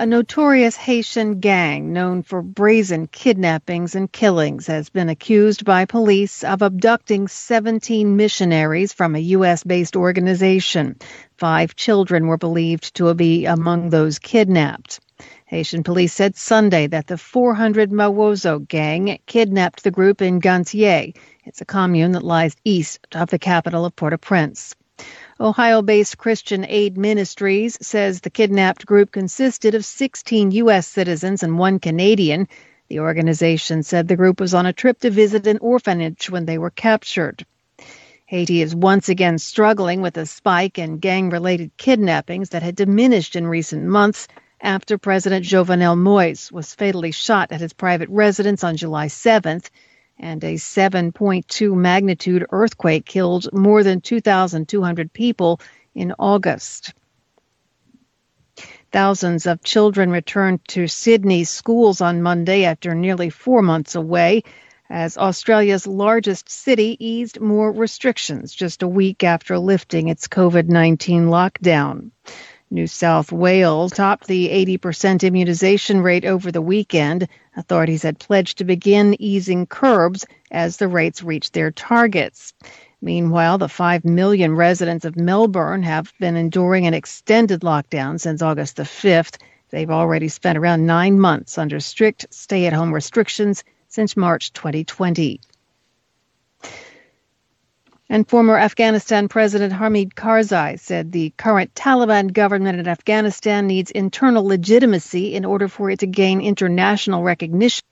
A 0.00 0.06
notorious 0.06 0.76
Haitian 0.76 1.40
gang 1.40 1.92
known 1.92 2.22
for 2.22 2.40
brazen 2.40 3.06
kidnappings 3.06 3.94
and 3.94 4.10
killings 4.10 4.66
has 4.66 4.88
been 4.88 5.10
accused 5.10 5.66
by 5.66 5.84
police 5.84 6.42
of 6.42 6.62
abducting 6.62 7.28
17 7.28 8.16
missionaries 8.16 8.94
from 8.94 9.14
a 9.14 9.26
U.S. 9.36 9.62
based 9.62 9.96
organization. 9.96 10.96
Five 11.36 11.76
children 11.76 12.28
were 12.28 12.38
believed 12.38 12.94
to 12.94 13.12
be 13.12 13.44
among 13.44 13.90
those 13.90 14.18
kidnapped. 14.18 15.00
Haitian 15.44 15.82
police 15.82 16.14
said 16.14 16.34
Sunday 16.34 16.86
that 16.86 17.06
the 17.06 17.18
400 17.18 17.90
Mawozo 17.90 18.66
gang 18.66 19.18
kidnapped 19.26 19.84
the 19.84 19.90
group 19.90 20.22
in 20.22 20.40
Ganthier. 20.40 21.12
It's 21.44 21.60
a 21.60 21.66
commune 21.66 22.12
that 22.12 22.24
lies 22.24 22.56
east 22.64 23.06
of 23.12 23.28
the 23.28 23.38
capital 23.38 23.84
of 23.84 23.94
Port 23.96 24.14
au 24.14 24.16
Prince. 24.16 24.74
Ohio 25.40 25.80
based 25.80 26.18
Christian 26.18 26.66
Aid 26.68 26.98
Ministries 26.98 27.78
says 27.80 28.20
the 28.20 28.28
kidnapped 28.28 28.84
group 28.84 29.10
consisted 29.10 29.74
of 29.74 29.84
16 29.84 30.50
U.S. 30.50 30.86
citizens 30.86 31.42
and 31.42 31.58
one 31.58 31.78
Canadian. 31.78 32.46
The 32.88 33.00
organization 33.00 33.82
said 33.82 34.06
the 34.08 34.16
group 34.16 34.38
was 34.38 34.52
on 34.52 34.66
a 34.66 34.72
trip 34.72 35.00
to 35.00 35.10
visit 35.10 35.46
an 35.46 35.58
orphanage 35.62 36.28
when 36.28 36.44
they 36.44 36.58
were 36.58 36.70
captured. 36.70 37.46
Haiti 38.26 38.60
is 38.60 38.74
once 38.74 39.08
again 39.08 39.38
struggling 39.38 40.02
with 40.02 40.16
a 40.18 40.26
spike 40.26 40.78
in 40.78 40.98
gang 40.98 41.30
related 41.30 41.70
kidnappings 41.78 42.50
that 42.50 42.62
had 42.62 42.76
diminished 42.76 43.34
in 43.34 43.46
recent 43.46 43.84
months 43.84 44.28
after 44.60 44.98
President 44.98 45.44
Jovenel 45.44 45.96
Moise 45.96 46.52
was 46.52 46.74
fatally 46.74 47.12
shot 47.12 47.50
at 47.50 47.60
his 47.60 47.72
private 47.72 48.10
residence 48.10 48.62
on 48.62 48.76
July 48.76 49.06
7th 49.06 49.70
and 50.20 50.44
a 50.44 50.54
7.2 50.54 51.74
magnitude 51.74 52.46
earthquake 52.50 53.04
killed 53.04 53.48
more 53.52 53.82
than 53.82 54.00
2,200 54.00 55.12
people 55.12 55.60
in 55.94 56.14
August. 56.18 56.94
Thousands 58.92 59.46
of 59.46 59.62
children 59.62 60.10
returned 60.10 60.66
to 60.68 60.86
Sydney's 60.86 61.48
schools 61.48 62.00
on 62.00 62.22
Monday 62.22 62.64
after 62.64 62.94
nearly 62.94 63.30
four 63.30 63.62
months 63.62 63.94
away 63.94 64.42
as 64.90 65.16
Australia's 65.16 65.86
largest 65.86 66.48
city 66.48 66.96
eased 66.98 67.40
more 67.40 67.70
restrictions 67.70 68.52
just 68.52 68.82
a 68.82 68.88
week 68.88 69.22
after 69.22 69.58
lifting 69.58 70.08
its 70.08 70.26
COVID 70.26 70.68
19 70.68 71.26
lockdown. 71.26 72.10
New 72.72 72.86
South 72.86 73.32
Wales 73.32 73.90
topped 73.90 74.28
the 74.28 74.48
80% 74.78 75.24
immunization 75.24 76.02
rate 76.02 76.24
over 76.24 76.52
the 76.52 76.62
weekend. 76.62 77.26
Authorities 77.56 78.04
had 78.04 78.20
pledged 78.20 78.58
to 78.58 78.64
begin 78.64 79.20
easing 79.20 79.66
curbs 79.66 80.24
as 80.52 80.76
the 80.76 80.86
rates 80.86 81.20
reached 81.20 81.52
their 81.52 81.72
targets. 81.72 82.54
Meanwhile, 83.02 83.58
the 83.58 83.68
5 83.68 84.04
million 84.04 84.54
residents 84.54 85.04
of 85.04 85.16
Melbourne 85.16 85.82
have 85.82 86.12
been 86.20 86.36
enduring 86.36 86.86
an 86.86 86.94
extended 86.94 87.62
lockdown 87.62 88.20
since 88.20 88.40
August 88.40 88.76
the 88.76 88.84
5th. 88.84 89.38
They've 89.70 89.90
already 89.90 90.28
spent 90.28 90.56
around 90.56 90.86
nine 90.86 91.18
months 91.18 91.58
under 91.58 91.80
strict 91.80 92.26
stay 92.30 92.66
at 92.66 92.72
home 92.72 92.94
restrictions 92.94 93.64
since 93.88 94.16
March 94.16 94.52
2020. 94.52 95.40
And 98.12 98.28
former 98.28 98.58
Afghanistan 98.58 99.28
President 99.28 99.72
Hamid 99.72 100.16
Karzai 100.16 100.80
said 100.80 101.12
the 101.12 101.32
current 101.36 101.72
Taliban 101.74 102.32
government 102.32 102.80
in 102.80 102.88
Afghanistan 102.88 103.68
needs 103.68 103.92
internal 103.92 104.44
legitimacy 104.44 105.34
in 105.36 105.44
order 105.44 105.68
for 105.68 105.90
it 105.90 106.00
to 106.00 106.08
gain 106.08 106.40
international 106.40 107.22
recognition. 107.22 107.84